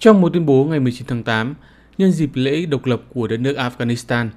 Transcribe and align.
Trong 0.00 0.20
một 0.20 0.32
tuyên 0.32 0.46
bố 0.46 0.64
ngày 0.64 0.80
19 0.80 1.06
tháng 1.06 1.22
8, 1.22 1.54
nhân 1.98 2.12
dịp 2.12 2.30
lễ 2.34 2.66
độc 2.66 2.86
lập 2.86 3.02
của 3.14 3.26
đất 3.26 3.40
nước 3.40 3.56
Afghanistan, 3.56 4.28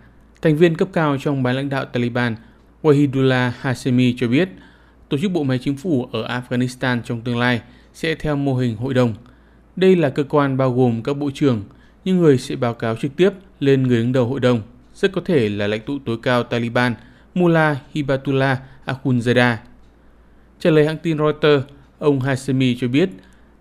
thành 0.42 0.58
viên 0.58 0.76
cấp 0.76 0.88
cao 0.94 1.18
trong 1.22 1.44
ban 1.44 1.56
lãnh 1.56 1.70
đạo 1.70 1.86
Taliban 1.86 2.36
Wahidullah 2.84 3.52
Hashemi 3.60 4.16
cho 4.18 4.28
biết 4.28 4.50
tổ 5.10 5.18
chức 5.18 5.32
bộ 5.32 5.44
máy 5.44 5.60
chính 5.62 5.78
phủ 5.78 6.08
ở 6.12 6.42
Afghanistan 6.42 7.02
trong 7.02 7.22
tương 7.22 7.40
lai 7.40 7.62
sẽ 7.94 8.16
theo 8.16 8.36
mô 8.36 8.56
hình 8.56 8.76
hội 8.76 8.94
đồng. 8.94 9.16
Đây 9.76 9.96
là 9.96 10.10
cơ 10.10 10.24
quan 10.24 10.58
bao 10.58 10.74
gồm 10.74 11.04
các 11.04 11.14
bộ 11.14 11.32
trưởng, 11.34 11.64
nhưng 12.06 12.18
người 12.18 12.38
sẽ 12.38 12.56
báo 12.56 12.74
cáo 12.74 12.96
trực 12.96 13.16
tiếp 13.16 13.30
lên 13.60 13.84
người 13.84 13.98
đứng 13.98 14.12
đầu 14.12 14.26
hội 14.28 14.40
đồng, 14.40 14.62
rất 14.96 15.12
có 15.12 15.22
thể 15.26 15.50
là 15.50 15.68
lãnh 15.68 15.82
tụ 15.82 16.00
tối 16.06 16.18
cao 16.24 16.44
Taliban 16.44 16.94
Mullah 17.36 17.78
Hibatullah 17.94 18.60
Akhundzada. 18.86 19.56
Trả 20.60 20.70
lời 20.70 20.86
hãng 20.86 20.98
tin 20.98 21.18
Reuters, 21.18 21.66
ông 22.00 22.20
Hashemi 22.20 22.78
cho 22.80 22.88
biết 22.88 23.10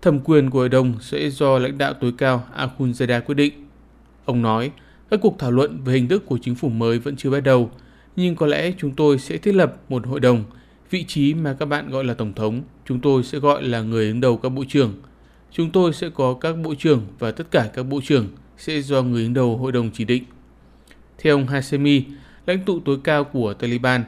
thẩm 0.01 0.19
quyền 0.19 0.49
của 0.49 0.59
hội 0.59 0.69
đồng 0.69 0.93
sẽ 1.01 1.29
do 1.29 1.59
lãnh 1.59 1.77
đạo 1.77 1.93
tối 1.93 2.13
cao 2.17 2.43
Akhundzada 2.57 3.21
quyết 3.21 3.35
định. 3.35 3.53
Ông 4.25 4.41
nói, 4.41 4.71
các 5.09 5.19
cuộc 5.21 5.39
thảo 5.39 5.51
luận 5.51 5.83
về 5.83 5.93
hình 5.93 6.07
thức 6.07 6.25
của 6.25 6.37
chính 6.41 6.55
phủ 6.55 6.69
mới 6.69 6.99
vẫn 6.99 7.15
chưa 7.15 7.29
bắt 7.29 7.39
đầu, 7.39 7.71
nhưng 8.15 8.35
có 8.35 8.47
lẽ 8.47 8.71
chúng 8.77 8.91
tôi 8.91 9.19
sẽ 9.19 9.37
thiết 9.37 9.55
lập 9.55 9.77
một 9.89 10.07
hội 10.07 10.19
đồng. 10.19 10.43
Vị 10.89 11.03
trí 11.03 11.33
mà 11.33 11.55
các 11.59 11.65
bạn 11.65 11.89
gọi 11.89 12.03
là 12.03 12.13
tổng 12.13 12.33
thống, 12.33 12.61
chúng 12.85 12.99
tôi 12.99 13.23
sẽ 13.23 13.39
gọi 13.39 13.63
là 13.63 13.81
người 13.81 14.07
đứng 14.07 14.21
đầu 14.21 14.37
các 14.37 14.49
bộ 14.49 14.63
trưởng. 14.67 14.93
Chúng 15.51 15.71
tôi 15.71 15.93
sẽ 15.93 16.09
có 16.09 16.33
các 16.33 16.57
bộ 16.63 16.75
trưởng 16.75 17.05
và 17.19 17.31
tất 17.31 17.51
cả 17.51 17.69
các 17.73 17.83
bộ 17.83 18.01
trưởng 18.03 18.27
sẽ 18.57 18.81
do 18.81 19.01
người 19.01 19.23
đứng 19.23 19.33
đầu 19.33 19.57
hội 19.57 19.71
đồng 19.71 19.89
chỉ 19.93 20.05
định. 20.05 20.23
Theo 21.17 21.35
ông 21.35 21.47
Hashemi, 21.47 22.03
lãnh 22.45 22.65
tụ 22.65 22.79
tối 22.79 22.97
cao 23.03 23.23
của 23.23 23.53
Taliban, 23.53 24.03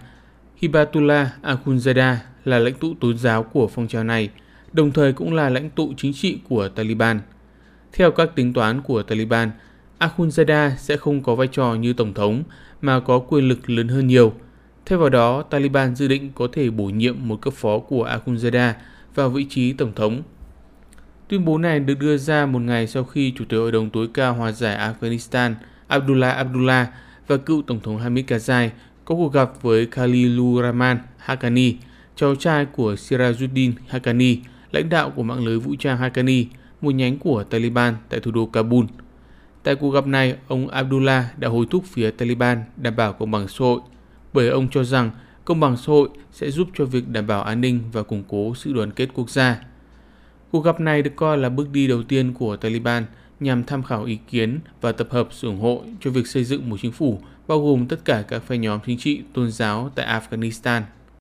Hibatullah 0.55 1.27
Akhundzada 1.43 2.15
là 2.45 2.59
lãnh 2.59 2.73
tụ 2.73 2.93
tôn 2.99 3.17
giáo 3.17 3.43
của 3.43 3.67
phong 3.67 3.87
trào 3.87 4.03
này, 4.03 4.29
đồng 4.73 4.91
thời 4.91 5.13
cũng 5.13 5.33
là 5.33 5.49
lãnh 5.49 5.69
tụ 5.69 5.93
chính 5.97 6.13
trị 6.13 6.39
của 6.49 6.67
Taliban. 6.67 7.19
Theo 7.93 8.11
các 8.11 8.35
tính 8.35 8.53
toán 8.53 8.81
của 8.81 9.03
Taliban, 9.03 9.51
Akhundzada 9.99 10.75
sẽ 10.75 10.97
không 10.97 11.23
có 11.23 11.35
vai 11.35 11.47
trò 11.47 11.73
như 11.73 11.93
tổng 11.93 12.13
thống 12.13 12.43
mà 12.81 12.99
có 12.99 13.19
quyền 13.19 13.47
lực 13.47 13.69
lớn 13.69 13.87
hơn 13.87 14.07
nhiều. 14.07 14.33
Thay 14.85 14.97
vào 14.97 15.09
đó, 15.09 15.41
Taliban 15.41 15.95
dự 15.95 16.07
định 16.07 16.31
có 16.35 16.47
thể 16.51 16.69
bổ 16.69 16.85
nhiệm 16.85 17.15
một 17.19 17.41
cấp 17.41 17.53
phó 17.53 17.79
của 17.79 18.05
Akhundzada 18.05 18.73
vào 19.15 19.29
vị 19.29 19.45
trí 19.49 19.73
tổng 19.73 19.91
thống. 19.95 20.21
Tuyên 21.27 21.45
bố 21.45 21.57
này 21.57 21.79
được 21.79 21.99
đưa 21.99 22.17
ra 22.17 22.45
một 22.45 22.59
ngày 22.59 22.87
sau 22.87 23.03
khi 23.03 23.33
Chủ 23.37 23.45
tịch 23.49 23.57
Hội 23.57 23.71
đồng 23.71 23.89
tối 23.89 24.07
cao 24.13 24.33
hòa 24.33 24.51
giải 24.51 24.77
Afghanistan 24.77 25.53
Abdullah 25.87 26.35
Abdullah 26.35 26.89
và 27.27 27.37
cựu 27.37 27.61
Tổng 27.61 27.79
thống 27.79 27.97
Hamid 27.97 28.25
Karzai 28.25 28.69
có 29.05 29.15
cuộc 29.15 29.33
gặp 29.33 29.51
với 29.61 29.87
Khalilur 29.91 30.63
Rahman 30.63 30.97
Haqqani, 31.25 31.73
cháu 32.15 32.35
trai 32.35 32.65
của 32.65 32.93
Sirajuddin 32.93 33.71
Haqqani, 33.89 34.37
lãnh 34.73 34.89
đạo 34.89 35.09
của 35.15 35.23
mạng 35.23 35.45
lưới 35.45 35.59
vũ 35.59 35.75
trang 35.79 35.99
Haqqani, 35.99 36.45
một 36.81 36.91
nhánh 36.91 37.17
của 37.17 37.43
Taliban 37.43 37.95
tại 38.09 38.19
thủ 38.19 38.31
đô 38.31 38.45
Kabul. 38.45 38.85
Tại 39.63 39.75
cuộc 39.75 39.89
gặp 39.89 40.07
này, 40.07 40.35
ông 40.47 40.67
Abdullah 40.67 41.39
đã 41.39 41.47
hối 41.49 41.65
thúc 41.69 41.83
phía 41.87 42.11
Taliban 42.11 42.63
đảm 42.77 42.95
bảo 42.95 43.13
công 43.13 43.31
bằng 43.31 43.47
xã 43.47 43.57
hội, 43.59 43.79
bởi 44.33 44.49
ông 44.49 44.67
cho 44.71 44.83
rằng 44.83 45.11
công 45.45 45.59
bằng 45.59 45.77
xã 45.77 45.83
hội 45.87 46.09
sẽ 46.31 46.51
giúp 46.51 46.67
cho 46.77 46.85
việc 46.85 47.09
đảm 47.09 47.27
bảo 47.27 47.43
an 47.43 47.61
ninh 47.61 47.79
và 47.91 48.03
củng 48.03 48.23
cố 48.27 48.55
sự 48.55 48.73
đoàn 48.73 48.91
kết 48.91 49.09
quốc 49.13 49.29
gia. 49.29 49.65
Cuộc 50.51 50.59
gặp 50.59 50.79
này 50.79 51.01
được 51.01 51.15
coi 51.15 51.37
là 51.37 51.49
bước 51.49 51.69
đi 51.71 51.87
đầu 51.87 52.03
tiên 52.03 52.33
của 52.33 52.55
Taliban 52.57 53.05
nhằm 53.39 53.63
tham 53.63 53.83
khảo 53.83 54.03
ý 54.03 54.17
kiến 54.29 54.59
và 54.81 54.91
tập 54.91 55.07
hợp 55.11 55.27
sự 55.31 55.47
ủng 55.47 55.59
hộ 55.59 55.83
cho 56.01 56.11
việc 56.11 56.27
xây 56.27 56.43
dựng 56.43 56.69
một 56.69 56.77
chính 56.81 56.91
phủ 56.91 57.19
bao 57.47 57.61
gồm 57.61 57.87
tất 57.87 58.05
cả 58.05 58.23
các 58.27 58.43
phe 58.43 58.57
nhóm 58.57 58.79
chính 58.85 58.97
trị 58.97 59.21
tôn 59.33 59.51
giáo 59.51 59.91
tại 59.95 60.19
Afghanistan. 60.19 60.81